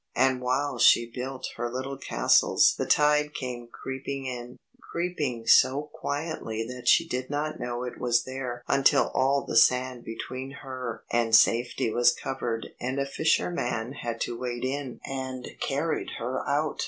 And 0.15 0.41
while 0.41 0.79
she 0.79 1.05
built 1.11 1.49
her 1.57 1.71
little 1.71 1.95
castles 1.99 2.73
the 2.75 2.87
tide 2.87 3.35
came 3.35 3.67
creeping 3.71 4.25
in, 4.25 4.57
creeping 4.91 5.45
so 5.45 5.91
quietly 5.93 6.65
that 6.69 6.87
she 6.87 7.07
did 7.07 7.29
not 7.29 7.59
know 7.59 7.83
it 7.83 7.99
was 8.01 8.23
there 8.23 8.63
until 8.67 9.11
all 9.13 9.45
the 9.47 9.55
sand 9.55 10.03
between 10.03 10.49
her 10.63 11.03
and 11.11 11.35
safety 11.35 11.91
was 11.91 12.15
covered 12.15 12.71
and 12.79 12.99
a 12.99 13.05
fisherman 13.05 13.93
had 13.93 14.19
to 14.21 14.35
wade 14.35 14.65
in 14.65 14.99
and 15.05 15.47
carry 15.59 16.07
her 16.17 16.49
out. 16.49 16.79